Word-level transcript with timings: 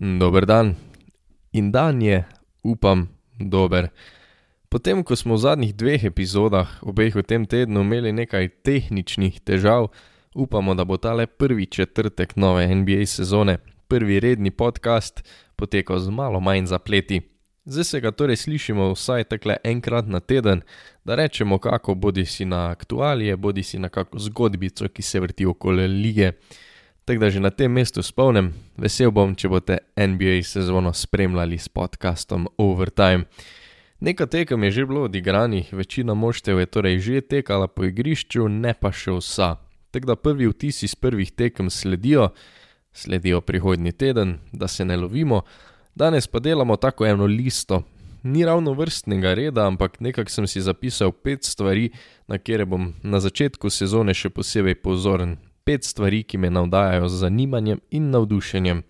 Dober 0.00 0.46
dan. 0.46 0.76
In 1.52 1.70
dan 1.72 2.00
je, 2.00 2.24
upam, 2.64 3.08
dober. 3.38 3.90
Potem, 4.72 5.04
ko 5.04 5.12
smo 5.12 5.36
v 5.36 5.44
zadnjih 5.44 5.74
dveh 5.76 6.08
epizodah, 6.08 6.80
obeh 6.80 7.12
v 7.12 7.20
tem 7.20 7.44
tednu, 7.44 7.84
imeli 7.84 8.08
nekaj 8.08 8.48
tehničnih 8.64 9.44
težav, 9.44 9.92
upamo, 10.32 10.72
da 10.72 10.88
bo 10.88 10.96
ta 10.96 11.12
le 11.12 11.28
prvi 11.28 11.68
četrtek 11.68 12.32
nove 12.40 12.64
NBA 12.64 13.04
sezone, 13.04 13.58
prvi 13.92 14.16
redni 14.24 14.48
podcast, 14.48 15.20
potekal 15.52 16.00
z 16.00 16.08
malo 16.08 16.40
manj 16.40 16.72
zapleti. 16.72 17.20
Zdaj 17.68 17.84
se 17.84 18.00
ga 18.00 18.08
torej 18.08 18.40
slišimo 18.40 18.94
vsaj 18.96 19.28
takle 19.28 19.60
enkrat 19.60 20.08
na 20.08 20.24
teden, 20.24 20.64
da 21.04 21.12
rečemo, 21.20 21.60
kako 21.60 21.92
bodi 21.94 22.24
si 22.24 22.48
na 22.48 22.72
aktualije, 22.72 23.36
bodi 23.36 23.62
si 23.62 23.76
na 23.76 23.92
kakšno 23.92 24.32
zgodbico, 24.32 24.88
ki 24.88 25.02
se 25.04 25.20
vrti 25.20 25.44
okoli 25.44 25.84
lige. 25.88 26.32
Tako 27.10 27.20
da 27.20 27.30
že 27.30 27.40
na 27.40 27.50
tem 27.50 27.72
mestu 27.72 28.02
spomnim, 28.02 28.52
vesel 28.78 29.10
bom, 29.10 29.32
če 29.34 29.48
boste 29.50 29.78
NBA 29.98 30.44
sezono 30.46 30.92
spremljali 30.94 31.56
s 31.58 31.66
podcastom 31.66 32.44
Overtime. 32.54 33.24
Nekaj 33.98 34.28
tekem 34.30 34.62
je 34.64 34.70
že 34.70 34.84
bilo 34.86 35.02
odigranih, 35.08 35.72
večina 35.74 36.14
moštev 36.14 36.60
je 36.62 36.66
torej 36.66 36.98
že 36.98 37.20
tekala 37.20 37.66
po 37.66 37.82
igrišču, 37.82 38.46
ne 38.46 38.76
pa 38.78 38.94
še 38.94 39.10
vsa. 39.18 39.58
Tako 39.90 40.06
da 40.06 40.14
prvi 40.14 40.46
vtisi 40.54 40.86
z 40.86 40.94
prvih 40.94 41.34
tekem 41.34 41.70
sledijo, 41.70 42.30
sledijo 42.94 43.40
prihodnji 43.40 43.92
teden, 43.92 44.38
da 44.52 44.68
se 44.68 44.84
ne 44.84 44.96
lovimo, 44.96 45.42
danes 45.94 46.30
pa 46.30 46.38
delamo 46.38 46.76
tako 46.76 47.10
eno 47.10 47.26
listo. 47.26 47.82
Ni 48.22 48.46
ravno 48.46 48.78
vrstnega 48.78 49.34
reda, 49.34 49.66
ampak 49.66 49.98
nekako 49.98 50.30
sem 50.30 50.46
si 50.46 50.62
zapisal 50.62 51.10
pet 51.10 51.42
stvari, 51.42 51.90
na 52.28 52.38
kere 52.38 52.64
bom 52.64 52.94
na 53.02 53.18
začetku 53.18 53.66
sezone 53.66 54.14
še 54.14 54.30
posebej 54.30 54.78
pozoren. 54.78 55.49
Pet 55.70 55.84
stvari, 55.86 56.24
ki 56.26 56.34
me 56.38 56.48
navdajajo 56.50 57.08
z 57.08 57.18
zanimanjem 57.22 57.78
in 57.94 58.08
navdušenjem. 58.10 58.82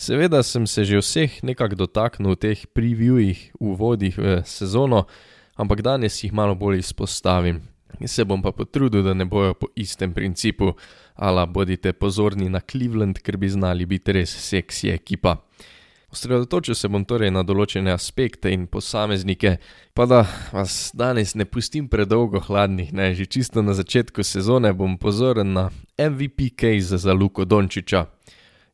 Seveda 0.00 0.40
sem 0.42 0.64
se 0.66 0.84
že 0.88 1.02
vseh 1.04 1.44
nekako 1.44 1.84
dotaknil 1.84 2.32
v 2.32 2.40
teh 2.40 2.60
previewih, 2.64 3.52
uvodih 3.60 4.16
v 4.16 4.40
sezono, 4.48 5.04
ampak 5.52 5.84
danes 5.84 6.16
jih 6.24 6.32
malo 6.32 6.56
bolj 6.56 6.80
izpostavim. 6.80 7.60
Se 8.08 8.24
bom 8.24 8.40
pa 8.40 8.56
potrudil, 8.56 9.04
da 9.04 9.12
ne 9.12 9.28
bojo 9.28 9.52
po 9.52 9.68
istem 9.76 10.16
principu, 10.16 10.72
ala 11.12 11.44
bodite 11.44 11.92
pozorni 11.92 12.48
na 12.48 12.64
Cleveland, 12.64 13.20
ker 13.20 13.36
bi 13.36 13.52
znali 13.52 13.84
biti 13.84 14.16
res 14.16 14.32
seksi 14.32 14.96
ekipa. 14.96 15.44
Osredotočil 16.12 16.74
se 16.74 16.88
bom 16.92 17.06
torej 17.08 17.30
na 17.32 17.40
določene 17.40 17.88
aspekte 17.94 18.50
in 18.52 18.66
posameznike, 18.68 19.54
pa 19.96 20.04
da 20.04 20.26
vas 20.52 20.90
danes 20.92 21.32
ne 21.40 21.46
pustim 21.48 21.86
predolgo 21.88 22.42
hladnih, 22.44 22.90
ne 22.92 23.14
že 23.16 23.24
čisto 23.24 23.62
na 23.64 23.72
začetku 23.72 24.20
sezone 24.20 24.74
bom 24.76 24.98
pozoren 25.00 25.54
na 25.56 25.70
MVP 25.96 26.52
case 26.52 27.00
za 27.00 27.16
Luko 27.16 27.48
Dončiča. 27.48 28.04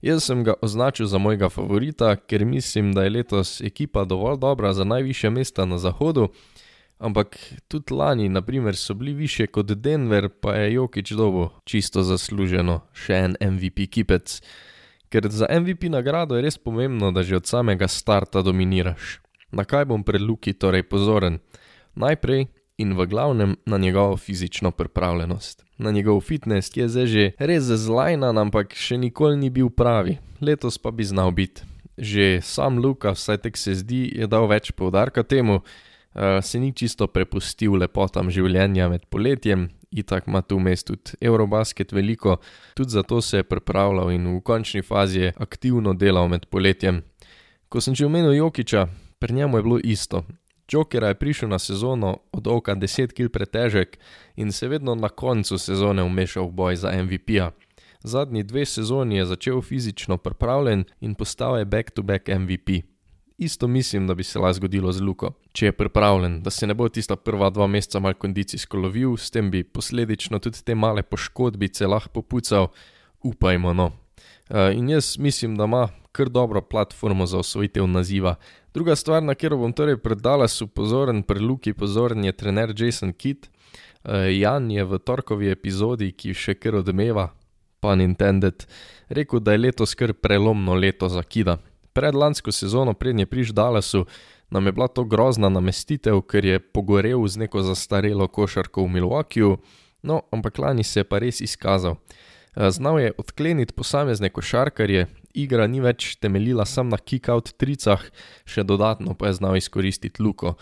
Jaz 0.03 0.27
sem 0.27 0.42
ga 0.42 0.56
označil 0.62 1.06
za 1.06 1.19
mojega 1.22 1.47
favorita, 1.48 2.16
ker 2.16 2.42
mislim, 2.44 2.91
da 2.94 3.06
je 3.06 3.11
letos 3.11 3.61
ekipa 3.61 4.03
dovolj 4.05 4.39
dobra 4.42 4.72
za 4.75 4.84
najviše 4.84 5.31
mesta 5.31 5.64
na 5.64 5.78
zahodu, 5.78 6.28
ampak 6.98 7.39
tudi 7.69 7.94
lani, 7.94 8.28
naprimer, 8.28 8.77
so 8.77 8.94
bili 8.94 9.14
više 9.14 9.47
kot 9.47 9.66
Denver, 9.66 10.28
pa 10.28 10.55
je 10.55 10.72
Jokič 10.72 11.14
dobo 11.14 11.50
čisto 11.64 12.03
zasluženo, 12.03 12.81
še 12.94 13.14
en 13.14 13.39
MVP 13.39 13.86
kipec. 13.91 14.41
Ker 15.08 15.28
za 15.32 15.46
MVP 15.50 15.88
nagrado 15.88 16.36
je 16.36 16.44
res 16.44 16.58
pomembno, 16.58 17.12
da 17.12 17.22
že 17.22 17.36
od 17.36 17.46
samega 17.46 17.88
starta 17.88 18.42
dominiraš. 18.42 19.20
Na 19.52 19.64
kaj 19.64 19.88
bom 19.88 20.04
pred 20.04 20.20
Luki 20.20 20.52
torej 20.52 20.84
pozoren? 20.84 21.40
Najprej 21.96 22.46
in 22.78 22.92
v 22.94 23.06
glavnem 23.06 23.56
na 23.66 23.78
njegovo 23.78 24.16
fizično 24.16 24.70
pripravljenost. 24.70 25.64
Na 25.78 25.90
njegov 25.90 26.20
fitness, 26.20 26.70
ki 26.70 26.80
je 26.80 26.88
zdaj 26.88 27.06
že 27.06 27.24
res 27.38 27.64
zlajnan, 27.64 28.38
ampak 28.38 28.74
še 28.74 28.98
nikoli 28.98 29.36
ni 29.36 29.50
bil 29.50 29.70
pravi, 29.70 30.18
letos 30.40 30.78
pa 30.78 30.90
bi 30.90 31.04
znal 31.04 31.32
biti. 31.32 31.64
Že 31.98 32.44
sam 32.44 32.78
Luka, 32.78 33.16
vsaj 33.16 33.42
tek 33.42 33.56
se 33.56 33.74
zdi, 33.74 34.12
je 34.14 34.26
dal 34.30 34.46
več 34.46 34.70
poudarka 34.70 35.22
temu, 35.22 35.64
se 36.42 36.58
ni 36.58 36.70
čisto 36.74 37.06
prepustil 37.06 37.74
lepotam 37.78 38.30
življenja 38.30 38.88
med 38.88 39.06
poletjem, 39.10 39.68
itak 39.91 40.26
ima 40.26 40.43
tu 40.43 40.56
vmes 40.56 40.84
tudi 40.84 41.16
Eurobasket 41.21 41.93
veliko, 41.93 42.37
tudi 42.75 42.91
zato 42.91 43.21
se 43.21 43.37
je 43.37 43.43
pripravljal 43.43 44.12
in 44.12 44.37
v 44.37 44.41
končni 44.41 44.82
fazi 44.82 45.21
je 45.21 45.32
aktivno 45.37 45.94
delal 45.94 46.28
med 46.28 46.47
poletjem. 46.47 47.03
Ko 47.69 47.81
sem 47.81 47.94
že 47.94 48.06
omenil 48.06 48.34
Jokiča, 48.34 48.88
pri 49.19 49.34
njemu 49.34 49.59
je 49.59 49.62
bilo 49.62 49.78
isto. 49.84 50.25
Jokera 50.72 51.09
je 51.09 51.15
prišel 51.15 51.48
na 51.48 51.59
sezono 51.59 52.19
od 52.32 52.47
oka 52.47 52.75
10 52.75 53.12
kg 53.12 53.32
pretežek 53.32 53.98
in 54.37 54.53
se 54.53 54.69
vedno 54.69 54.94
na 54.94 55.09
koncu 55.09 55.59
sezone 55.59 56.03
umešal 56.03 56.48
v 56.48 56.53
boj 56.53 56.77
za 56.77 56.93
MVP-ja. 56.93 57.50
Zadnji 58.04 58.43
dve 58.43 58.65
sezoni 58.65 59.16
je 59.16 59.27
začel 59.27 59.62
fizično 59.62 60.16
pripravljen 60.16 60.84
in 61.00 61.15
postal 61.15 61.59
je 61.59 61.65
back-to-back 61.65 62.28
MVP. 62.38 62.84
Isto 63.38 63.69
mislim, 63.69 64.06
da 64.06 64.15
bi 64.15 64.25
se 64.25 64.38
lahko 64.38 64.53
zgodilo 64.53 64.93
z 64.93 65.00
Luko, 65.00 65.28
če 65.53 65.66
je 65.66 65.72
pripravljen, 65.72 66.41
da 66.43 66.50
se 66.50 66.66
ne 66.66 66.75
bo 66.75 66.88
tista 66.91 67.16
prva 67.16 67.50
dva 67.54 67.69
meseca 67.71 68.00
mal 68.03 68.16
kondicijsko 68.19 68.81
lovil, 68.82 69.12
s 69.16 69.31
tem 69.31 69.50
bi 69.50 69.62
posledično 69.62 70.41
tudi 70.43 70.65
te 70.66 70.75
male 70.75 71.04
poškodbice 71.06 71.87
lahko 71.87 72.10
popucal, 72.19 72.66
upajmo 73.22 73.72
no. 73.78 73.93
In 74.75 74.91
jaz 74.91 75.15
mislim, 75.22 75.54
da 75.56 75.71
ima 75.71 75.88
kar 76.12 76.28
dobro 76.28 76.60
platformo 76.60 77.27
za 77.27 77.38
osvojitev 77.38 77.87
naziva. 77.87 78.34
Druga 78.75 78.97
stvar, 78.97 79.22
na 79.22 79.38
katero 79.38 79.56
bom 79.56 79.72
torej 79.72 80.00
pred 80.03 80.19
Dallasu 80.19 80.66
pozoren, 80.66 81.22
pri 81.22 81.38
Luki 81.38 81.72
pozoren, 81.72 82.25
je 82.25 82.32
trener 82.32 82.75
Jason 82.75 83.12
Kidd. 83.12 83.47
Jan 84.34 84.71
je 84.71 84.84
v 84.84 84.98
torkovi 84.98 85.53
epizodi, 85.54 86.10
ki 86.10 86.34
še 86.34 86.59
kar 86.59 86.81
odmeva, 86.82 87.28
pun 87.78 88.03
intended, 88.03 88.66
rekel, 89.15 89.38
da 89.38 89.54
je 89.54 89.62
letos 89.62 89.94
kar 89.94 90.10
prelomno 90.10 90.75
leto 90.75 91.06
za 91.09 91.22
Kidda. 91.22 91.60
Pred 91.98 92.14
lansko 92.14 92.53
sezono, 92.53 92.92
preden 92.94 93.19
je 93.19 93.26
prišel 93.26 93.54
Dallasu, 93.54 94.04
nam 94.50 94.66
je 94.66 94.72
bila 94.72 94.86
to 94.88 95.03
grozna 95.04 95.48
namestitev, 95.48 96.20
ker 96.31 96.44
je 96.44 96.59
pogorel 96.62 97.26
z 97.26 97.42
neko 97.42 97.62
zastarelo 97.66 98.28
košarko 98.28 98.84
v 98.84 98.92
Milwaukeeju, 98.94 99.56
no, 100.03 100.20
ampak 100.31 100.59
lani 100.59 100.84
se 100.84 101.00
je 101.00 101.04
pa 101.04 101.19
res 101.19 101.41
izkazal. 101.41 101.97
Znal 102.54 103.00
je 103.00 103.12
odkleniti 103.19 103.75
posamezne 103.75 104.31
košarkarje, 104.31 105.09
igra 105.34 105.66
ni 105.66 105.81
več 105.82 106.14
temeljila 106.22 106.66
samo 106.66 106.94
na 106.94 107.00
kick-out 107.03 107.50
tricah, 107.59 108.06
še 108.47 108.62
dodatno 108.62 109.16
pa 109.19 109.32
je 109.32 109.41
znal 109.41 109.59
izkoristiti 109.59 110.22
Luko. 110.22 110.54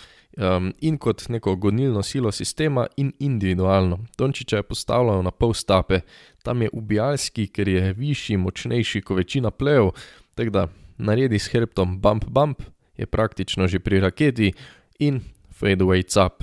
In 0.81 0.97
kot 0.97 1.29
neko 1.29 1.57
gonilno 1.61 2.01
silo 2.03 2.33
sistema 2.33 2.87
in 2.97 3.13
individualno. 3.21 4.01
Dončiča 4.17 4.65
je 4.65 4.69
postavljal 4.73 5.21
na 5.21 5.37
pol 5.37 5.53
stape, 5.53 6.01
tam 6.43 6.65
je 6.65 6.73
ubijalski, 6.73 7.47
ker 7.53 7.69
je 7.69 7.93
višji, 7.93 8.41
močnejši 8.41 9.05
kot 9.05 9.21
večina 9.21 9.53
plejev, 9.53 9.93
tako 10.35 10.51
da 10.51 10.67
naredi 10.99 11.39
s 11.39 11.51
hrbtom 11.53 12.01
bump 12.01 12.25
bump, 12.29 12.63
je 12.97 13.07
praktično 13.07 13.69
že 13.69 13.79
pri 13.79 14.01
raketi 14.01 14.53
in 14.99 15.21
fade 15.53 15.85
away 15.85 16.03
cap. 16.03 16.43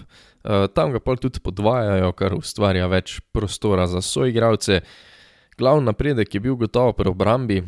Tam 0.73 0.91
ga 0.91 0.99
pol 0.99 1.17
tudi 1.17 1.39
podvajajo, 1.39 2.11
kar 2.19 2.35
ustvarja 2.35 2.87
več 2.91 3.19
prostora 3.31 3.87
za 3.87 4.01
soigralce. 4.01 4.81
Glavni 5.57 5.85
napredek 5.85 6.33
je 6.33 6.41
bil 6.41 6.55
gotovo 6.57 6.93
pri 6.97 7.09
obrambi, 7.09 7.61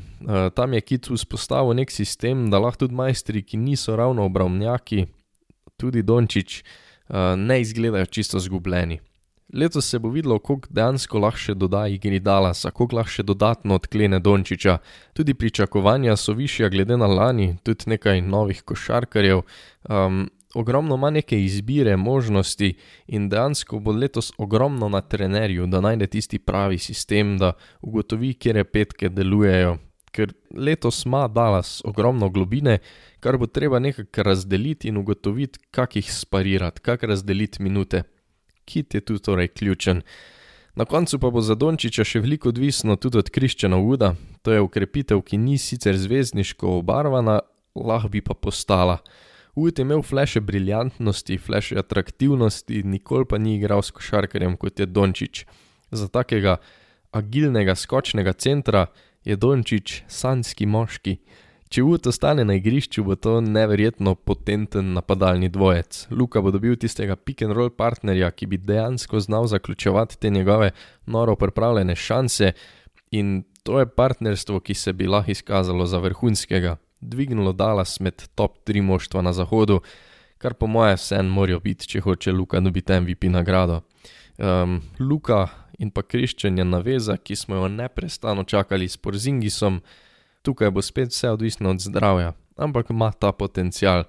tam 0.57 0.73
je 0.73 0.81
Kidd 0.81 1.11
vzpostavil 1.13 1.77
neki 1.77 1.93
sistem, 1.93 2.49
da 2.49 2.59
lahko 2.59 2.85
tudi 2.85 2.97
mojstri, 2.97 3.43
ki 3.45 3.57
niso 3.61 3.95
ravno 3.95 4.25
obrambnjaki, 4.25 5.05
tudi 5.77 6.01
Dončić, 6.03 6.63
ne 7.37 7.61
izgledajo 7.61 8.05
čisto 8.05 8.41
izgubljeni. 8.41 8.99
Letos 9.53 9.85
se 9.85 9.99
bo 9.99 10.09
videlo, 10.09 10.39
koliko 10.39 10.67
dejansko 10.73 11.19
lahko 11.21 11.37
še 11.37 11.53
doda 11.53 11.83
igri 11.87 12.19
Dallasa, 12.19 12.71
koliko 12.71 12.97
lahko 12.97 13.13
še 13.13 13.23
dodatno 13.23 13.77
odklene 13.77 14.19
Dončića, 14.19 14.79
tudi 15.13 15.33
pričakovanja 15.33 16.15
so 16.17 16.33
višja 16.33 16.69
glede 16.69 16.97
na 16.97 17.07
lani, 17.07 17.55
tudi 17.63 17.91
nekaj 17.93 18.21
novih 18.21 18.63
košarkarjev, 18.65 19.43
ogromno 20.55 20.95
ima 20.95 21.09
neke 21.09 21.37
izbire, 21.43 21.95
možnosti 21.97 22.73
in 23.07 23.29
dejansko 23.29 23.79
bo 23.79 23.91
letos 23.91 24.31
ogromno 24.37 24.89
na 24.89 25.01
trenerju, 25.01 25.67
da 25.67 25.81
najde 25.81 26.07
tisti 26.07 26.39
pravi 26.39 26.77
sistem, 26.77 27.37
da 27.37 27.53
ugotovi, 27.81 28.33
katere 28.33 28.63
petke 28.63 29.09
delujejo. 29.09 29.77
Ker 30.15 30.31
letos 30.55 31.03
ima 31.05 31.27
Dallas 31.27 31.81
ogromno 31.85 32.29
globine, 32.29 32.79
kar 33.19 33.37
bo 33.37 33.45
treba 33.45 33.79
nekako 33.79 34.23
razdeliti 34.23 34.87
in 34.87 34.97
ugotoviti, 34.97 35.59
kako 35.71 35.99
jih 35.99 36.13
sparirati, 36.13 36.81
kako 36.81 37.07
razdeliti 37.11 37.63
minute. 37.63 38.03
Kidd 38.65 38.95
je 38.95 39.01
tu 39.01 39.17
torej 39.19 39.47
ključen. 39.47 40.01
Na 40.75 40.85
koncu 40.85 41.19
pa 41.19 41.29
bo 41.29 41.41
za 41.41 41.55
Dončića 41.55 42.03
še 42.03 42.19
veliko 42.19 42.49
odvisno 42.49 42.95
tudi 42.95 43.17
od 43.17 43.29
Christiana 43.31 43.77
Wooda, 43.77 44.15
to 44.41 44.51
je 44.51 44.61
okrepitev, 44.61 45.21
ki 45.21 45.37
ni 45.37 45.57
sicer 45.57 45.95
zvezdniško 45.97 46.77
obarvana, 46.81 47.39
lahko 47.75 48.11
bi 48.11 48.21
pa 48.21 48.33
postala. 48.33 48.97
Wood 49.55 49.79
je 49.79 49.85
imel 49.87 50.01
flashe 50.03 50.41
briljantnosti, 50.41 51.37
flashe 51.37 51.77
atraktivnosti, 51.79 52.83
nikoli 52.83 53.25
pa 53.25 53.37
ni 53.37 53.55
igral 53.55 53.81
s 53.81 53.91
košarkarjem, 53.91 54.57
kot 54.57 54.79
je 54.79 54.85
Dončić. 54.85 55.45
Za 55.91 56.07
takega 56.07 56.57
agilnega 57.11 57.75
skočnega 57.75 58.33
centra 58.33 58.85
je 59.23 59.35
Dončić 59.35 60.01
sanjski 60.07 60.65
moški. 60.65 61.17
Če 61.69 61.81
Wood 61.81 62.07
ostane 62.07 62.45
na 62.45 62.55
igrišču, 62.59 63.03
bo 63.03 63.15
to 63.17 63.39
neverjetno 63.41 64.15
potenten 64.15 64.93
napadalni 64.93 65.49
dvojec. 65.49 66.05
Luka 66.11 66.41
bo 66.41 66.53
dobil 66.53 66.77
tistega 66.77 67.15
pick 67.15 67.41
and 67.41 67.57
roll 67.57 67.71
partnerja, 67.73 68.29
ki 68.31 68.47
bi 68.47 68.61
dejansko 68.61 69.19
znal 69.19 69.49
zaključevati 69.49 70.19
te 70.19 70.29
njegove 70.29 70.71
noro 71.05 71.35
pripravljene 71.35 71.95
šanse 71.95 72.53
in 73.11 73.43
To 73.65 73.79
je 73.79 73.85
partnerstvo, 73.89 74.59
ki 74.59 74.73
se 74.73 74.93
bi 74.93 75.07
lahko 75.07 75.31
izkazalo 75.31 75.85
za 75.85 75.97
vrhunskega, 75.97 76.75
dvignilo 77.01 77.53
Dallas 77.53 77.99
med 77.99 78.27
top 78.35 78.57
3 78.65 78.81
moštva 78.81 79.21
na 79.21 79.33
zahodu, 79.33 79.79
kar 80.37 80.53
po 80.53 80.67
mojem 80.67 80.97
vsem 80.97 81.25
morajo 81.25 81.59
biti, 81.59 81.87
če 81.87 82.03
hoče 82.05 82.31
Luka 82.31 82.59
dobiti 82.61 82.93
MVP 82.93 83.31
nagrado. 83.33 83.81
Um, 84.37 84.81
Luka 84.99 85.47
in 85.79 85.89
pa 85.89 86.03
Kriščen 86.05 86.61
je 86.61 86.65
naveza, 86.65 87.17
ki 87.17 87.35
smo 87.35 87.55
jo 87.55 87.67
neprestano 87.67 88.43
čakali 88.43 88.87
s 88.87 88.97
Porzingisom, 88.97 89.81
tukaj 90.45 90.71
bo 90.71 90.81
spet 90.81 91.09
vse 91.09 91.29
odvisno 91.33 91.73
od 91.73 91.81
zdravja, 91.81 92.33
ampak 92.57 92.89
ima 92.93 93.11
ta 93.11 93.31
potencial. 93.31 94.03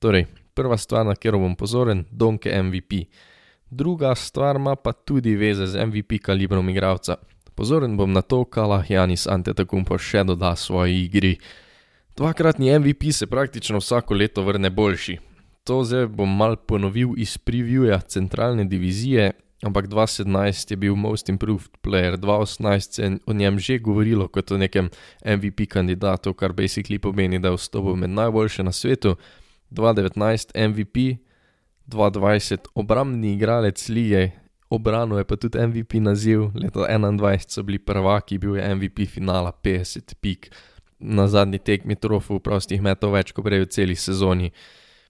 Torej, 0.00 0.26
prva 0.54 0.76
stvar, 0.76 1.06
na 1.06 1.14
katero 1.14 1.38
bom 1.38 1.56
pozoren, 1.56 2.04
Donke 2.10 2.62
MVP. 2.62 3.06
Druga 3.70 4.14
stvar 4.14 4.56
ima 4.56 4.76
pa 4.76 4.92
tudi 4.92 5.36
veze 5.36 5.66
z 5.66 5.86
MVP 5.86 6.18
kalibrom 6.22 6.68
igralca. 6.68 7.16
Pozoren 7.54 7.96
bom 7.96 8.12
na 8.12 8.22
to, 8.22 8.44
kaj 8.44 8.66
lahko 8.68 8.92
Janis 8.92 9.26
Antetokounmpo 9.28 9.98
še 9.98 10.24
doda 10.24 10.56
svoji 10.56 11.04
igri. 11.04 11.36
Dvakratni 12.16 12.72
MVP 12.78 13.12
se 13.12 13.26
praktično 13.26 13.80
vsako 13.80 14.14
leto 14.14 14.44
vrne 14.44 14.70
boljši. 14.70 15.18
To 15.64 15.84
zdaj 15.84 16.06
bom 16.06 16.28
mal 16.36 16.56
ponovil 16.56 17.14
iz 17.16 17.36
previewja 17.38 18.00
centralne 18.08 18.64
divizije, 18.64 19.32
ampak 19.62 19.86
2017 19.86 20.70
je 20.70 20.76
bil 20.76 20.96
Most 20.96 21.28
Improved 21.28 21.70
Player, 21.82 22.18
2018 22.18 22.92
se 22.92 23.02
je 23.02 23.18
o 23.26 23.32
njem 23.32 23.58
že 23.58 23.78
govorilo 23.78 24.28
kot 24.28 24.50
o 24.50 24.58
nekem 24.58 24.90
MVP 25.24 25.66
kandidatu, 25.68 26.34
kar 26.34 26.52
basically 26.52 26.98
pomeni, 26.98 27.38
da 27.38 27.48
je 27.48 27.56
vstopil 27.56 27.96
med 27.96 28.10
najboljše 28.10 28.62
na 28.62 28.72
svetu. 28.72 29.16
2019 29.70 30.52
MVP, 30.68 31.18
2020 31.86 32.56
obrambni 32.74 33.32
igralec 33.32 33.88
lige, 33.88 34.30
obrano 34.70 35.18
je 35.18 35.24
pa 35.24 35.36
tudi 35.36 35.66
MVP 35.66 35.94
naziv, 35.94 36.50
leto 36.54 36.80
2021 36.80 37.48
so 37.48 37.62
bili 37.62 37.78
prvaki, 37.78 38.38
bil 38.38 38.56
je 38.56 38.74
MVP 38.74 39.06
finala 39.08 39.52
50 39.52 40.14
pik, 40.20 40.50
na 40.98 41.28
zadnji 41.28 41.58
tekmi 41.58 41.96
trofu 41.96 42.38
prostih 42.38 42.82
metov 42.82 43.12
več 43.12 43.32
kot 43.32 43.44
prej 43.44 43.64
v 43.64 43.70
celi 43.70 43.96
sezoni. 43.96 44.52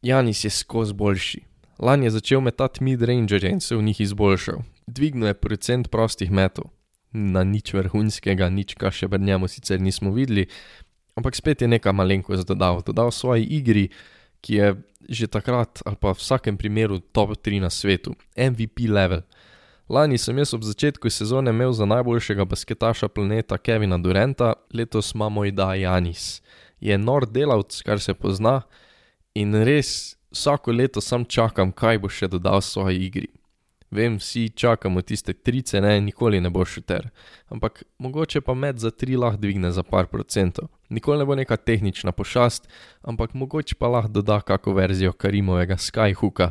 Janis 0.02 0.44
je 0.44 0.50
skozi 0.50 0.94
boljši. 0.94 1.51
Lani 1.82 2.06
je 2.06 2.10
začel 2.10 2.40
metati 2.40 2.84
mid-rangerje 2.84 3.50
in 3.50 3.60
se 3.60 3.76
v 3.76 3.82
njih 3.82 4.00
izboljšal. 4.00 4.62
Dvignil 4.86 5.26
je 5.26 5.34
procent 5.34 5.90
prostih 5.90 6.30
metov. 6.30 6.70
Na 7.10 7.42
nič 7.44 7.74
vrhunskega, 7.74 8.46
nič, 8.48 8.76
kar 8.78 8.94
še 8.94 9.08
pred 9.10 9.20
njemu 9.20 9.50
sicer 9.50 9.82
nismo 9.82 10.12
videli, 10.14 10.46
ampak 11.18 11.34
spet 11.34 11.66
je 11.66 11.68
nekaj 11.68 11.92
malenkost 11.92 12.46
dodal, 12.46 12.84
dodal 12.86 13.10
svoji 13.10 13.50
igri, 13.58 13.88
ki 14.40 14.54
je 14.54 14.68
že 15.10 15.26
takrat 15.26 15.82
ali 15.82 15.98
pa 15.98 16.14
v 16.14 16.22
vsakem 16.22 16.54
primeru 16.54 17.02
top 17.02 17.34
3 17.34 17.58
na 17.58 17.70
svetu, 17.70 18.14
MVP 18.38 18.86
level. 18.86 19.26
Lani 19.90 20.18
sem 20.22 20.38
jaz 20.38 20.54
ob 20.54 20.62
začetku 20.62 21.10
sezone 21.10 21.50
imel 21.50 21.74
za 21.74 21.84
najboljšega 21.84 22.46
basketaša 22.46 23.10
planeta 23.10 23.58
Kevina 23.58 23.98
Durenta, 23.98 24.54
letos 24.70 25.18
imamo 25.18 25.44
Ida 25.44 25.74
Janis. 25.74 26.40
Je 26.78 26.94
nor 26.98 27.26
delavc, 27.26 27.74
kar 27.82 27.98
se 27.98 28.14
pozna, 28.14 28.62
in 29.34 29.58
res 29.66 30.14
vsako 30.32 30.72
leto 30.72 31.00
sam 31.00 31.24
čakam, 31.24 31.72
kaj 31.72 31.98
bo 31.98 32.08
še 32.08 32.28
dodal 32.28 32.60
svoji 32.60 33.06
igri. 33.06 33.28
Vem, 33.92 34.16
vsi 34.16 34.48
čakamo 34.56 35.02
tiste 35.04 35.32
trice, 35.32 35.80
ne, 35.80 36.00
nikoli 36.00 36.40
ne 36.40 36.50
bo 36.50 36.64
šuter, 36.64 37.10
ampak 37.52 37.82
mogoče 38.00 38.40
pa 38.40 38.54
med 38.54 38.78
za 38.80 38.90
tri 38.90 39.18
lahko 39.20 39.40
dvigne 39.42 39.68
za 39.72 39.82
par 39.84 40.06
procentov. 40.08 40.70
Nikoli 40.88 41.20
ne 41.20 41.26
bo 41.28 41.36
neka 41.36 41.56
tehnična 41.56 42.12
pošast, 42.16 42.68
ampak 43.02 43.34
mogoče 43.34 43.76
pa 43.76 43.90
lahko 43.92 44.08
doda 44.08 44.40
kako 44.40 44.72
verzijo 44.72 45.12
Karimovega 45.12 45.76
Skyhooka. 45.76 46.50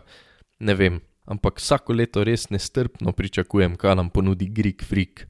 Ne 0.60 0.76
vem, 0.78 1.02
ampak 1.26 1.58
vsako 1.58 1.98
leto 1.98 2.24
res 2.24 2.50
nestrpno 2.54 3.12
pričakujem, 3.12 3.74
kaj 3.76 3.96
nam 3.98 4.14
ponudi 4.14 4.46
Greek 4.46 4.86
Freak. 4.86 5.26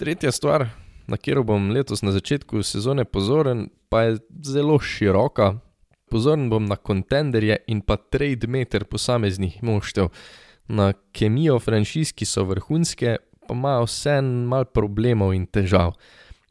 Tretja 0.00 0.32
stvar, 0.32 0.70
na 1.06 1.20
katero 1.20 1.44
bom 1.44 1.68
letos 1.70 2.02
na 2.02 2.12
začetku 2.16 2.62
sezone 2.62 3.04
pozoren, 3.04 3.68
pa 3.88 4.02
je 4.08 4.18
zelo 4.42 4.78
široka, 4.80 5.58
Pozoren 6.14 6.46
bom 6.46 6.62
na 6.62 6.76
kontenderje 6.76 7.56
in 7.66 7.80
pa 7.82 7.96
trade 7.96 8.46
meter 8.46 8.84
posameznih 8.86 9.56
moštev. 9.66 10.12
Na 10.70 10.92
kemijo 11.10 11.56
franšiz, 11.58 12.12
ki 12.14 12.28
so 12.30 12.44
vrhunske, 12.46 13.16
pa 13.48 13.54
imajo 13.56 13.88
vse 13.88 14.20
malo 14.22 14.68
problemov 14.70 15.32
in 15.34 15.48
težav. 15.50 15.96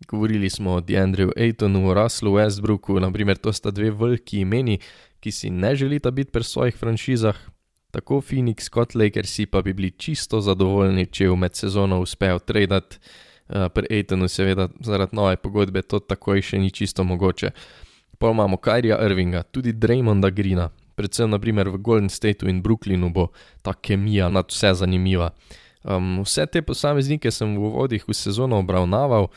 Govorili 0.10 0.50
smo 0.50 0.74
o 0.74 0.82
Deandrew 0.82 1.32
Aitonu, 1.40 1.94
Russellu 1.96 2.34
Westbrooku, 2.36 2.98
naprimer, 3.00 3.40
to 3.40 3.54
sta 3.56 3.72
dve 3.72 3.94
veliki 3.96 4.42
imeni, 4.44 4.82
ki 5.24 5.32
si 5.32 5.50
ne 5.50 5.72
želita 5.80 6.12
biti 6.12 6.32
pri 6.32 6.44
svojih 6.44 6.76
franšizah. 6.76 7.40
Tako 7.96 8.20
Phoenix 8.20 8.68
kot 8.70 8.96
Lakersi 8.96 9.46
pa 9.46 9.62
bi 9.62 9.74
bili 9.74 9.92
čisto 9.92 10.42
zadovoljni, 10.42 11.08
če 11.08 11.30
v 11.30 11.40
med 11.40 11.56
sezono 11.56 12.02
uspejo 12.04 12.44
tradati. 12.44 13.00
Uh, 13.48 13.72
pri 13.72 13.88
Aitonu, 13.92 14.28
seveda, 14.28 14.68
zaradi 14.80 15.16
nove 15.16 15.38
pogodbe 15.38 15.82
to 15.82 16.00
takoj 16.00 16.42
še 16.42 16.60
ni 16.60 16.72
čisto 16.72 17.04
mogoče. 17.04 17.56
Pa 18.18 18.30
imamo 18.30 18.58
Kajrija 18.58 19.00
Irvinga, 19.06 19.44
tudi 19.44 19.74
Draymonda 19.74 20.30
Greena, 20.30 20.70
predvsem 20.96 21.30
naprimer 21.30 21.70
v 21.70 21.78
Golden 21.78 22.10
Stateu 22.10 22.50
in 22.50 22.62
Brooklynu 22.64 23.10
bo 23.14 23.28
ta 23.62 23.74
kemija 23.74 24.30
nad 24.30 24.52
vse 24.52 24.74
zanimiva. 24.74 25.32
Um, 25.84 26.22
vse 26.24 26.46
te 26.46 26.62
posameznike 26.62 27.32
sem 27.32 27.56
v 27.58 27.68
uvodih 27.68 28.06
v 28.08 28.16
sezono 28.16 28.60
obravnaval, 28.64 29.28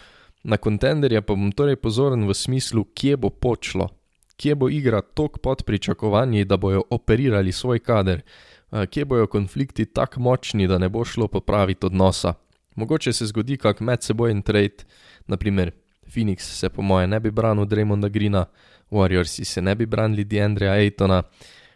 na 0.45 0.57
kontenderje 0.57 1.23
pa 1.23 1.35
bom 1.35 1.51
torej 1.51 1.77
pozoren 1.77 2.23
v 2.29 2.35
smislu, 2.35 2.85
kje 2.95 3.17
bo 3.17 3.31
počlo, 3.31 3.91
kje 4.39 4.55
bo 4.55 4.69
igra 4.71 5.03
tok 5.03 5.41
pod 5.43 5.65
pričakovanji, 5.67 6.45
da 6.45 6.57
bojo 6.57 6.85
operirali 6.91 7.53
svoj 7.53 7.83
kader, 7.83 8.23
uh, 8.71 8.85
kje 8.87 9.05
bojo 9.05 9.27
konflikti 9.27 9.87
tako 9.87 10.21
močni, 10.21 10.69
da 10.69 10.79
ne 10.79 10.89
bo 10.89 11.05
šlo 11.05 11.27
popraviti 11.29 11.87
odnosa. 11.87 12.35
Mogoče 12.77 13.13
se 13.13 13.27
zgodi 13.27 13.57
kak 13.57 13.81
medsebojen 13.81 14.43
trade, 14.43 14.85
naprimer 15.27 15.73
Phoenix 16.15 16.49
se 16.59 16.69
po 16.69 16.83
moje 16.83 17.07
ne 17.07 17.21
bi 17.21 17.31
branil 17.31 17.67
Draymonda 17.67 18.09
Greena, 18.09 18.47
Warriorsi 18.91 19.45
se 19.45 19.63
ne 19.63 19.75
bi 19.75 19.87
branili 19.87 20.25
Deandreja 20.25 20.73
Aitona. 20.73 21.23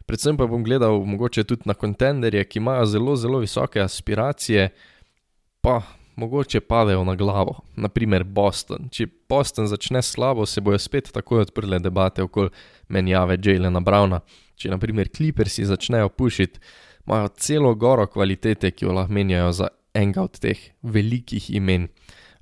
Predvsem 0.07 0.37
pa 0.37 0.47
bom 0.47 0.65
gledal 0.65 1.05
mogoče 1.07 1.45
tudi 1.45 1.69
na 1.71 1.75
kontenderje, 1.75 2.45
ki 2.45 2.59
imajo 2.59 2.87
zelo, 2.87 3.17
zelo 3.17 3.39
visoke 3.39 3.81
aspiracije, 3.81 4.69
pa 5.61 5.83
mogoče 6.17 6.61
padejo 6.61 7.05
na 7.05 7.15
glavo. 7.15 7.61
Naprimer 7.77 8.25
Boston. 8.25 8.89
Če 8.91 9.07
Boston 9.29 9.67
začne 9.71 10.03
slabo, 10.03 10.47
se 10.47 10.61
bojo 10.61 10.79
spet 10.79 11.13
takoj 11.15 11.45
odprle 11.47 11.79
debate 11.79 12.23
okoli 12.23 12.51
menjave 12.89 13.39
Jalena 13.45 13.81
Browna. 13.81 14.21
Če 14.59 14.73
naprimer 14.75 15.09
Clippersi 15.09 15.65
začnejo 15.65 16.09
pušiti, 16.09 16.61
imajo 17.07 17.31
celo 17.39 17.75
goro 17.75 18.07
kvalitete, 18.07 18.71
ki 18.71 18.85
jo 18.85 18.97
lahko 18.99 19.15
menjajo 19.15 19.53
za 19.63 19.69
enega 19.95 20.27
od 20.27 20.39
teh 20.43 20.59
velikih 20.83 21.51
imen. 21.55 21.89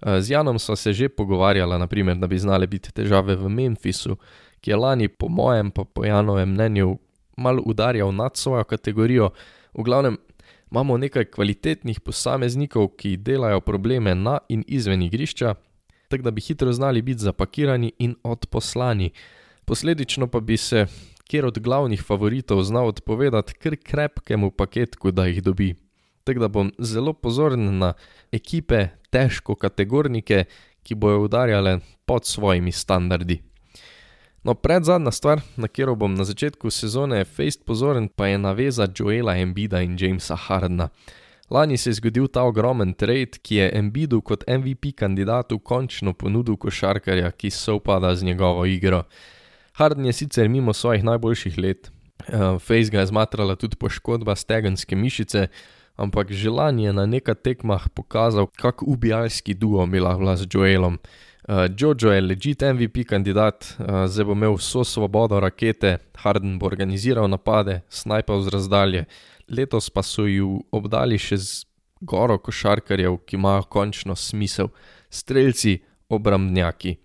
Z 0.00 0.30
Janom 0.30 0.58
sva 0.58 0.76
se 0.76 0.92
že 0.92 1.08
pogovarjala, 1.08 1.78
naprimer, 1.78 2.16
da 2.16 2.26
bi 2.26 2.38
znale 2.38 2.66
biti 2.66 2.92
težave 2.94 3.34
v 3.36 3.48
Memphisu, 3.48 4.16
ki 4.60 4.70
je 4.70 4.76
lani, 4.76 5.08
po 5.08 5.28
mojem, 5.28 5.70
pa 5.70 5.84
po 5.84 6.04
Janovem 6.04 6.50
mnenju, 6.54 6.98
malo 7.36 7.62
udarjal 7.66 8.14
nad 8.14 8.36
svojo 8.36 8.64
kategorijo. 8.64 9.30
V 9.74 9.82
glavnem, 9.82 10.18
imamo 10.70 10.96
nekaj 10.96 11.24
kvalitetnih 11.24 12.00
posameznikov, 12.00 12.94
ki 12.96 13.16
delajo 13.16 13.60
probleme 13.60 14.14
na 14.14 14.38
in 14.48 14.64
izven 14.66 15.02
igrišča, 15.02 15.54
tako 16.08 16.22
da 16.22 16.30
bi 16.30 16.40
hitro 16.40 16.72
znali 16.72 17.02
biti 17.02 17.26
zapakirani 17.26 17.92
in 17.98 18.14
odposlani. 18.22 19.10
Posledično 19.64 20.26
pa 20.26 20.40
bi 20.40 20.56
se, 20.56 20.86
kjer 21.26 21.46
od 21.46 21.58
glavnih 21.58 22.02
favoritov 22.02 22.62
znal 22.62 22.86
odpovedati 22.86 23.54
kar 23.54 23.76
krepkemu 23.76 24.50
paketku, 24.50 25.10
da 25.10 25.26
jih 25.26 25.42
dobi. 25.42 25.74
Tako 26.28 26.40
da 26.40 26.48
bom 26.48 26.72
zelo 26.78 27.12
pozoren 27.12 27.78
na 27.78 27.94
ekipe, 28.32 28.88
težko 29.10 29.54
kategornike, 29.54 30.44
ki 30.82 30.94
bojo 30.94 31.22
udarjale 31.24 31.78
pod 32.04 32.26
svojimi 32.26 32.72
standardi. 32.72 33.38
No, 34.44 34.54
pred 34.54 34.84
zadnja 34.84 35.10
stvar, 35.10 35.40
na 35.56 35.68
katero 35.68 35.94
bom 35.96 36.12
na 36.14 36.24
začetku 36.28 36.70
sezone 36.70 37.22
fejst 37.24 37.64
pozoren, 37.64 38.10
pa 38.12 38.26
je 38.28 38.38
naveza 38.38 38.88
Joela 38.98 39.38
Embida 39.40 39.80
in 39.80 39.96
Jamesa 39.96 40.36
Hardna. 40.36 40.90
Lani 41.50 41.76
se 41.76 41.90
je 41.90 41.94
zgodil 41.94 42.28
ta 42.28 42.44
ogromen 42.44 42.92
trade, 42.92 43.40
ki 43.42 43.56
je 43.62 43.70
Embidu 43.78 44.20
kot 44.20 44.44
MVP 44.48 44.92
kandidatu 44.96 45.58
končno 45.58 46.12
ponudil 46.12 46.60
košarkarja, 46.60 47.30
ki 47.30 47.50
se 47.50 47.72
upada 47.72 48.14
z 48.14 48.24
njegovo 48.24 48.66
igro. 48.66 49.02
Harden 49.72 50.06
je 50.06 50.12
sicer 50.12 50.48
mimo 50.48 50.72
svojih 50.72 51.04
najboljših 51.04 51.58
let, 51.58 51.90
uh, 52.28 52.60
Face 52.60 52.90
ga 52.90 53.00
je 53.00 53.06
zmatrala 53.06 53.56
tudi 53.56 53.76
poškodba 53.76 54.36
stegenske 54.36 54.96
mišice, 54.96 55.48
ampak 55.98 56.30
že 56.30 56.50
lani 56.50 56.86
je 56.86 56.92
na 56.94 57.06
nekaj 57.06 57.34
tekmah 57.34 57.90
pokazal, 57.90 58.46
kako 58.46 58.86
ubijalski 58.86 59.54
duo 59.54 59.86
bi 59.86 60.00
lahko 60.00 60.36
z 60.36 60.46
Joelom. 60.46 60.98
Uh, 61.48 61.66
Jojo 61.78 62.12
je 62.12 62.20
legit 62.20 62.62
MVP 62.62 63.04
kandidat, 63.08 63.74
uh, 63.78 64.06
zdaj 64.06 64.24
bo 64.24 64.32
imel 64.32 64.54
vso 64.54 64.84
svobodo 64.84 65.40
rakete, 65.40 65.98
Harden 66.14 66.58
bo 66.58 66.66
organiziral 66.66 67.28
napade, 67.28 67.80
snajpal 67.88 68.42
z 68.42 68.48
razdalje. 68.48 69.04
Letos 69.48 69.90
pa 69.90 70.02
so 70.02 70.26
ju 70.28 70.60
obdali 70.70 71.18
še 71.18 71.36
z 71.40 71.64
goro 72.00 72.38
košarkarjev, 72.38 73.16
ki 73.24 73.36
imajo 73.36 73.64
končno 73.72 74.16
smisel, 74.16 74.68
streljci, 75.10 75.78
obrambnjaki. 76.08 76.98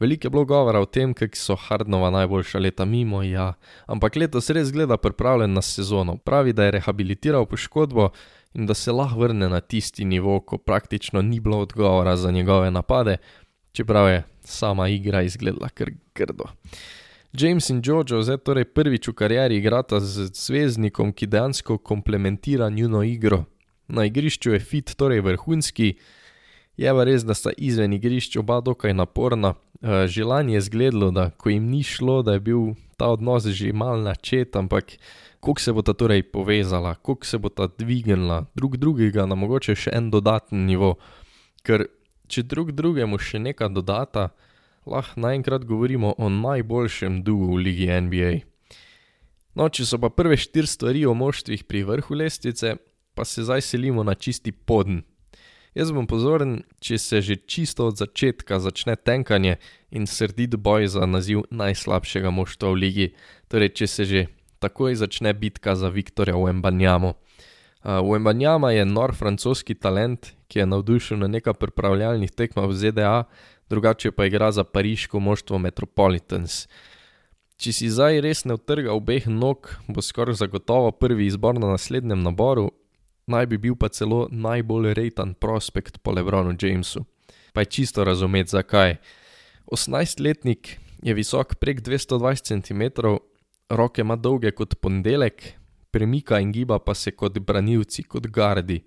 Veliko 0.00 0.26
je 0.26 0.30
bilo 0.30 0.44
govora 0.44 0.80
o 0.80 0.86
tem, 0.86 1.14
kako 1.14 1.36
so 1.36 1.56
Hardnova 1.56 2.10
najboljša 2.10 2.58
leta 2.58 2.84
mimo, 2.84 3.22
ja, 3.22 3.54
ampak 3.86 4.16
letos 4.16 4.50
res 4.50 4.72
gleda 4.72 4.96
pripravljen 4.96 5.52
na 5.52 5.62
sezono. 5.62 6.16
Pravi, 6.16 6.52
da 6.52 6.64
je 6.64 6.76
rehabilitiral 6.76 7.46
poškodbo 7.46 8.10
in 8.54 8.66
da 8.66 8.74
se 8.74 8.92
lahko 8.92 9.20
vrne 9.20 9.48
na 9.48 9.60
tisti 9.60 10.04
nivo, 10.04 10.40
ko 10.40 10.58
praktično 10.58 11.22
ni 11.22 11.40
bilo 11.40 11.58
odgovora 11.58 12.16
za 12.16 12.30
njegove 12.30 12.70
napade 12.70 13.16
čeprav 13.76 14.08
je 14.08 14.22
sama 14.44 14.88
igra 14.88 15.22
izgledala 15.22 15.68
kar 15.68 15.90
grdo. 16.14 16.44
James 17.32 17.70
in 17.70 17.82
Jojo 17.84 18.22
zdaj 18.22 18.38
torej 18.38 18.64
prvič 18.64 19.08
v 19.08 19.12
karieri 19.12 19.58
igrata 19.60 20.00
z 20.00 20.30
zvezdnikom, 20.32 21.12
ki 21.12 21.26
dejansko 21.26 21.78
komplementira 21.78 22.70
njuno 22.70 23.02
igro. 23.04 23.44
Na 23.88 24.06
igrišču 24.08 24.54
je 24.54 24.60
fit 24.60 24.94
torej 24.96 25.20
vrhunski, 25.20 25.98
je 26.76 26.92
pa 26.92 27.04
res, 27.04 27.24
da 27.24 27.34
sta 27.34 27.50
izven 27.56 27.92
igrišča 27.96 28.40
oba 28.40 28.60
dokaj 28.60 28.94
naporna. 28.94 29.54
Eh, 29.82 30.06
že 30.08 30.24
lani 30.24 30.54
je 30.54 30.60
zgledalo, 30.60 31.10
da 31.10 31.30
ko 31.30 31.50
jim 31.50 31.68
ni 31.70 31.82
šlo, 31.82 32.22
da 32.22 32.32
je 32.32 32.40
bil 32.40 32.74
ta 32.96 33.12
odnos 33.12 33.44
že 33.46 33.72
mal 33.72 34.00
načet, 34.02 34.56
ampak 34.56 34.96
kako 35.40 35.60
se 35.60 35.72
bo 35.72 35.82
ta 35.82 35.92
torej 35.92 36.22
povezala, 36.22 36.94
kako 36.94 37.26
se 37.26 37.38
bo 37.38 37.48
ta 37.48 37.68
dvignila, 37.78 38.46
drug 38.54 38.76
drugega 38.76 39.26
na 39.26 39.34
mogoče 39.34 39.74
še 39.74 39.90
en 39.92 40.10
dodaten 40.10 40.66
nivo. 40.66 40.96
Ker 41.62 41.86
če 42.28 42.42
drug 42.42 42.72
drugemu 42.72 43.18
še 43.18 43.38
nekaj 43.38 43.70
dodata, 43.70 44.30
lahko 44.86 45.20
naenkrat 45.20 45.64
govorimo 45.64 46.14
o 46.18 46.28
najboljšem 46.28 47.22
duhu 47.22 47.54
v 47.54 47.62
ligi 47.62 47.86
NBA. 47.90 48.32
No, 49.56 49.68
če 49.68 49.86
so 49.88 50.00
pa 50.00 50.10
prve 50.12 50.36
štiri 50.36 50.68
stvari 50.68 51.04
o 51.06 51.14
moštvih 51.14 51.64
pri 51.64 51.84
vrhu 51.84 52.16
lestvice, 52.16 52.76
pa 53.14 53.24
se 53.24 53.44
zdaj 53.44 53.62
selimo 53.64 54.04
na 54.04 54.14
čisti 54.14 54.52
podn. 54.52 55.00
Jaz 55.76 55.90
bom 55.92 56.06
pozoren, 56.08 56.62
če 56.80 56.96
se 56.96 57.18
že 57.20 57.34
čisto 57.36 57.90
od 57.90 57.98
začetka 58.00 58.56
začne 58.64 58.94
tenkanje 58.96 59.58
in 59.92 60.08
srdit 60.08 60.56
boj 60.56 60.88
za 60.88 61.04
naziv 61.04 61.42
najslabšega 61.52 62.32
moštva 62.32 62.70
v 62.72 62.76
ligi, 62.80 63.06
torej 63.52 63.74
če 63.76 63.86
se 63.86 64.06
že 64.08 64.22
takoj 64.56 64.96
začne 64.96 65.36
bitka 65.36 65.76
za 65.76 65.92
Viktorja 65.92 66.32
v 66.32 66.48
Embanjamu. 66.56 67.12
V 67.84 68.08
Embanjama 68.16 68.72
je 68.72 68.88
nor 68.88 69.12
francoski 69.12 69.76
talent, 69.76 70.32
ki 70.48 70.64
je 70.64 70.66
navdušen 70.66 71.20
na 71.20 71.28
nekaj 71.28 71.60
pripravljalnih 71.60 72.32
tekmah 72.32 72.72
v 72.72 72.72
ZDA, 72.72 73.28
drugače 73.68 74.16
pa 74.16 74.32
igra 74.32 74.48
za 74.56 74.64
pariško 74.64 75.20
moštvo 75.20 75.60
Metropolitans. 75.60 76.72
Če 77.60 77.76
si 77.76 77.92
zdaj 77.92 78.24
res 78.24 78.48
ne 78.48 78.56
utrga 78.56 78.96
obeh 78.96 79.28
nog, 79.28 79.76
bo 79.92 80.00
skoraj 80.00 80.40
zagotovo 80.40 80.88
prvi 80.96 81.28
izbor 81.28 81.60
na 81.60 81.76
naslednjem 81.76 82.24
naboru, 82.24 82.72
naj 83.26 83.46
bi 83.46 83.58
bil 83.58 83.74
pa 83.74 83.88
celo 83.88 84.28
najbolj 84.30 84.94
rejtan 84.94 85.34
prospekt 85.34 85.98
po 86.02 86.12
Lebronu 86.12 86.54
Jamesu. 86.62 87.04
Pa 87.52 87.60
je 87.60 87.64
čisto 87.66 88.04
razumeti 88.04 88.50
zakaj. 88.50 88.96
18-letnik 89.66 90.78
je 91.02 91.14
visok 91.14 91.54
prek 91.54 91.80
220 91.80 92.62
cm, 92.62 92.82
roke 93.68 94.00
ima 94.00 94.16
dolge 94.16 94.50
kot 94.50 94.74
ponedeljek, 94.80 95.42
premika 95.90 96.38
in 96.40 96.52
giba 96.52 96.78
pa 96.78 96.94
se 96.94 97.10
kot 97.10 97.38
branilci, 97.38 98.02
kot 98.02 98.26
gardi. 98.26 98.84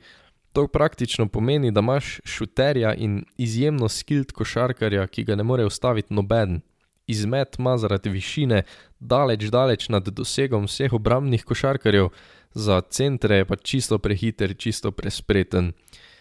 To 0.53 0.67
praktično 0.67 1.27
pomeni, 1.27 1.72
da 1.72 1.79
imaš 1.79 2.19
šuterja 2.25 2.93
in 2.96 3.24
izjemno 3.38 3.89
skilt 3.89 4.31
košarkarja, 4.31 5.08
ki 5.08 5.24
ga 5.24 5.36
ne 5.36 5.43
more 5.43 5.65
ustaviti 5.65 6.13
noben. 6.13 6.62
Izmet 7.08 7.55
ima 7.60 7.77
zaradi 7.77 8.10
višine 8.10 8.63
daleč, 9.00 9.43
daleč 9.50 9.89
nad 9.89 10.08
dosegom 10.08 10.65
vseh 10.65 10.93
obrambnih 10.93 11.43
košarkarjev, 11.43 12.10
za 12.53 12.82
centre 12.82 13.36
je 13.36 13.46
pa 13.46 13.56
čisto 13.56 14.00
prehiter, 14.00 14.58
čisto 14.58 14.91
prespreten. 14.91 15.74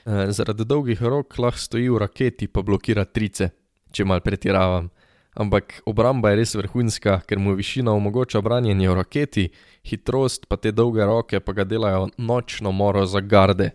E, 0.07 0.33
zaradi 0.33 0.65
dolgih 0.65 1.03
rok 1.03 1.39
lahko 1.39 1.59
stoji 1.59 1.89
v 1.89 1.99
raketi 1.99 2.49
pa 2.49 2.63
blokira 2.63 3.05
trice, 3.05 3.51
če 3.93 4.05
mal 4.05 4.21
pretiravam. 4.21 4.91
Ampak 5.39 5.83
obramba 5.87 6.33
je 6.33 6.41
res 6.41 6.55
vrhunska, 6.59 7.21
ker 7.29 7.39
mu 7.39 7.55
višina 7.55 7.93
omogoča 7.95 8.41
branjenje 8.43 8.89
v 8.91 8.95
raketi, 8.99 9.45
hitrost 9.87 10.49
pa 10.51 10.59
te 10.59 10.73
dolge 10.75 11.05
roke 11.07 11.39
pa 11.41 11.55
ga 11.55 11.65
delajo 11.65 12.09
nočno 12.19 12.73
moro 12.73 13.05
za 13.07 13.21
garde. 13.21 13.71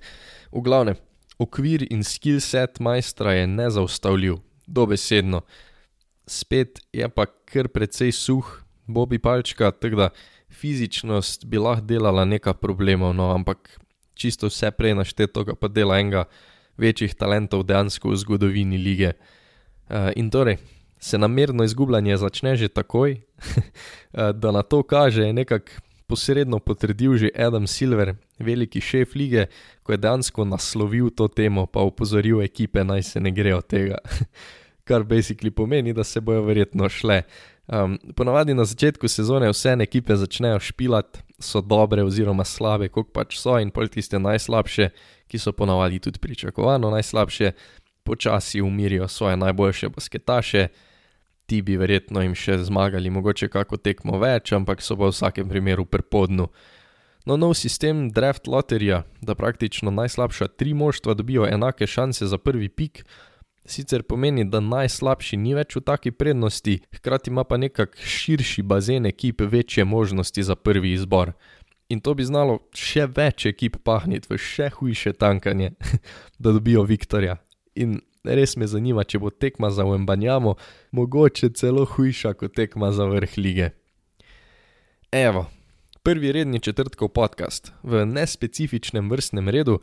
V 0.52 0.64
glavnem, 0.66 1.00
okvir 1.40 1.86
in 1.90 2.04
skill 2.04 2.42
set 2.44 2.82
majstra 2.84 3.38
je 3.38 3.48
nezaustavljiv, 3.48 4.42
dobesedno. 4.68 5.42
Spet 6.28 6.84
je 6.92 7.08
pa 7.10 7.26
kar 7.26 7.72
precej 7.72 8.12
suh, 8.12 8.60
Bobby 8.88 9.20
palčka, 9.20 9.72
tako 9.72 9.96
da 9.96 10.10
fizičnost 10.64 11.44
bi 11.46 11.60
lahko 11.60 11.84
delala 11.84 12.24
nekaj 12.26 12.56
problemov, 12.64 13.12
no 13.12 13.34
ampak 13.36 13.68
čisto 14.16 14.48
vse 14.48 14.72
prej 14.72 14.96
našteto 14.96 15.44
pa 15.60 15.68
dela 15.68 16.00
enega 16.00 16.24
večjih 16.80 17.12
talentov 17.20 17.66
dejansko 17.68 18.14
v 18.14 18.20
zgodovini 18.24 18.80
lige. 18.80 19.12
Uh, 19.92 20.16
in 20.16 20.32
torej, 20.32 20.58
se 21.04 21.20
namerno 21.20 21.68
izgubljanje 21.68 22.18
začne 22.18 22.56
že 22.56 22.72
takoj, 22.72 23.20
da 24.42 24.52
na 24.56 24.64
to 24.64 24.84
kaže 24.88 25.34
nekako 25.34 25.84
posredno 26.08 26.60
potrdil 26.60 27.18
že 27.18 27.34
Adam 27.36 27.68
Silver, 27.68 28.16
veliki 28.40 28.82
šef 28.82 29.16
lige, 29.16 29.48
ko 29.84 29.92
je 29.92 30.00
dejansko 30.00 30.46
naslovil 30.46 31.10
to 31.12 31.28
temo, 31.28 31.66
pa 31.66 31.84
opozoril 31.84 32.42
ekipe, 32.42 32.84
naj 32.84 33.04
se 33.04 33.20
ne 33.20 33.32
grejo 33.32 33.62
tega. 33.62 34.00
Kar 34.88 35.04
basically 35.04 35.52
pomeni, 35.52 35.94
da 35.94 36.04
se 36.04 36.22
bojo 36.22 36.44
verjetno 36.44 36.90
šle. 36.90 37.24
Um, 37.68 37.98
ponavadi 38.16 38.54
na 38.54 38.66
začetku 38.68 39.08
sezone 39.08 39.48
vse 39.50 39.78
ekipe 39.80 40.16
začnejo 40.16 40.60
špilati, 40.60 41.20
so 41.40 41.62
dobre 41.62 42.04
oziroma 42.04 42.44
slabe, 42.44 42.90
kot 42.90 43.14
pač 43.14 43.38
so, 43.40 43.56
in 43.60 43.72
pol 43.72 43.88
tiste 43.88 44.20
najslabše, 44.20 44.90
ki 45.28 45.40
so 45.40 45.52
ponavadi 45.52 46.00
tudi 46.00 46.20
pričakovano 46.20 46.92
najslabše, 46.92 47.52
počasi 48.04 48.62
umirijo 48.62 49.08
svoje 49.08 49.38
najboljše 49.38 49.90
basketaše 49.90 50.68
ti 51.46 51.62
bi 51.62 51.76
verjetno 51.78 52.24
jim 52.24 52.36
še 52.38 52.58
zmagali, 52.66 53.12
mogoče 53.14 53.50
kako 53.52 53.78
tekmo 53.78 54.20
več, 54.22 54.54
ampak 54.56 54.82
so 54.82 54.96
pa 54.98 55.10
v 55.10 55.16
vsakem 55.16 55.50
primeru 55.50 55.86
prepodnu. 55.86 56.48
No, 57.24 57.38
nov 57.40 57.54
sistem 57.56 58.10
draft 58.12 58.50
loterija, 58.52 59.04
da 59.22 59.36
praktično 59.36 59.92
najslabša 59.96 60.50
tri 60.60 60.74
moštva 60.76 61.16
dobijo 61.16 61.48
enake 61.48 61.88
šanse 61.88 62.28
za 62.28 62.38
prvi 62.38 62.68
pik, 62.68 63.04
sicer 63.66 64.04
pomeni, 64.04 64.44
da 64.46 64.60
najslabši 64.60 65.38
ni 65.38 65.54
več 65.56 65.76
v 65.76 65.84
taki 65.86 66.12
prednosti, 66.12 66.80
hkrati 66.98 67.32
ima 67.32 67.44
pa 67.44 67.58
nekak 67.58 67.98
širši 67.98 68.64
bazen 68.64 69.06
ekip 69.06 69.42
večje 69.42 69.86
možnosti 69.86 70.44
za 70.44 70.56
prvi 70.56 70.94
izbor. 70.94 71.34
In 71.90 72.00
to 72.02 72.14
bi 72.14 72.26
znalo 72.26 72.60
še 72.76 73.08
več 73.08 73.46
ekip 73.52 73.78
pahniti 73.84 74.32
v 74.32 74.40
še 74.40 74.70
hujše 74.78 75.14
tankanje, 75.20 75.74
da 76.42 76.52
dobijo 76.56 76.84
Viktorja. 76.88 77.38
In 77.76 78.00
res 78.24 78.56
me 78.58 78.68
zanima, 78.68 79.04
če 79.04 79.20
bo 79.20 79.30
tekma 79.30 79.70
za 79.72 79.86
Wembanjamo 79.88 80.56
mogoče 80.92 81.52
celo 81.58 81.86
hujša 81.86 82.34
kot 82.40 82.56
tekma 82.56 82.92
za 82.96 83.08
vrh 83.12 83.38
lige. 83.38 83.74
Evo, 85.14 85.46
prvi 86.04 86.32
redni 86.32 86.60
četrtkov 86.60 87.14
podcast 87.14 87.72
v 87.84 88.06
nespecifičnem 88.06 89.12
vrstnem 89.12 89.50
redu 89.50 89.80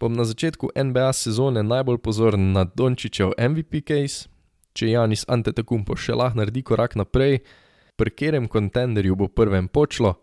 bom 0.00 0.12
na 0.12 0.24
začetku 0.24 0.70
NBA 0.76 1.12
sezone 1.12 1.62
najbolj 1.62 1.98
pozoren 1.98 2.52
na 2.52 2.64
Dončičev 2.64 3.32
MVP 3.38 3.80
case, 3.88 4.28
če 4.76 4.92
Janis 4.92 5.24
Antetokumpo 5.28 5.96
še 5.96 6.16
lahko 6.16 6.40
naredi 6.42 6.62
korak 6.62 6.96
naprej, 7.00 7.40
pri 7.96 8.12
katerem 8.12 8.48
kontenderju 8.48 9.16
bo 9.16 9.28
prvem 9.28 9.68
počlo. 9.68 10.18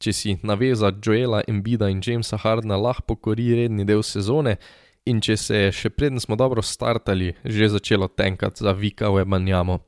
Če 0.00 0.12
si 0.16 0.30
naveza 0.40 0.88
Joela 0.88 1.42
Embida 1.44 1.90
in 1.92 2.00
Jamesa 2.00 2.38
Hardna 2.40 2.78
lahko 2.80 3.12
pokori 3.12 3.50
redni 3.58 3.84
del 3.84 4.00
sezone, 4.00 4.56
in 5.04 5.20
če 5.20 5.36
se 5.36 5.58
je 5.66 5.72
še 5.72 5.90
preden 5.92 6.20
smo 6.20 6.36
dobro 6.40 6.64
startali, 6.64 7.34
že 7.44 7.68
začelo 7.68 8.08
tenkati 8.08 8.64
za 8.64 8.72
Vika 8.72 9.10
v 9.12 9.26
Ebanjamo. 9.26 9.80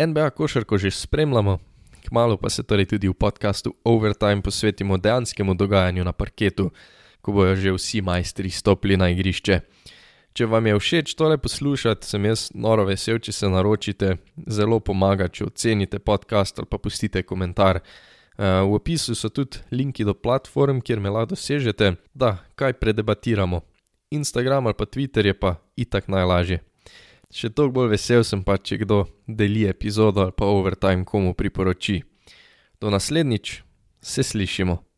NBA 0.00 0.30
košarko 0.32 0.78
že 0.80 0.90
spremljamo, 0.90 1.58
kmalo 2.08 2.40
pa 2.40 2.48
se 2.48 2.64
torej 2.64 2.88
tudi 2.96 3.08
v 3.08 3.12
podkastu 3.12 3.74
Overtime 3.84 4.40
posvetimo 4.40 4.96
dejanskemu 4.96 5.52
dogajanju 5.54 6.04
na 6.04 6.16
parketu, 6.16 6.70
ko 7.20 7.32
bojo 7.32 7.56
že 7.56 7.72
vsi 7.76 8.02
majstri 8.02 8.50
stopili 8.50 8.96
na 8.96 9.10
igrišče. 9.12 9.60
Če 10.30 10.46
vam 10.46 10.66
je 10.66 10.76
všeč 10.78 11.14
tole 11.18 11.38
poslušati, 11.42 12.06
sem 12.06 12.28
jaz 12.28 12.50
noro 12.54 12.84
vesel, 12.86 13.18
če 13.18 13.32
se 13.34 13.48
naročite, 13.50 14.14
zelo 14.46 14.78
pomaga, 14.78 15.26
če 15.26 15.48
ocenite 15.48 15.98
podcast 15.98 16.62
ali 16.62 16.70
pa 16.70 16.78
pustite 16.78 17.24
komentar. 17.26 17.80
Uh, 18.40 18.62
v 18.64 18.78
opisu 18.78 19.16
so 19.18 19.28
tudi 19.28 19.58
linki 19.74 20.06
do 20.06 20.14
platform, 20.14 20.78
kjer 20.80 21.02
me 21.02 21.10
lahko 21.10 21.34
dosežete, 21.34 21.96
da 22.14 22.38
kaj 22.54 22.78
predebatiramo. 22.78 23.60
Instagram 24.14 24.70
ali 24.70 24.78
pa 24.78 24.86
Twitter 24.86 25.26
je 25.26 25.34
pa 25.34 25.58
itak 25.76 26.08
najlažje. 26.08 26.62
Še 27.30 27.50
toliko 27.54 27.82
bolj 27.82 27.92
vesel 27.92 28.24
sem 28.26 28.42
pa, 28.42 28.56
če 28.58 28.80
kdo 28.82 29.04
deli 29.26 29.66
epizodo 29.70 30.22
ali 30.24 30.34
pa 30.34 30.48
overtime 30.50 31.04
komu 31.04 31.34
priporoči. 31.34 32.00
Do 32.80 32.90
naslednjič, 32.90 33.60
se 34.02 34.22
slišimo. 34.22 34.89